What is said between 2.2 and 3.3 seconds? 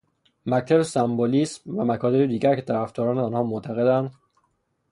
دیگر که طرفداران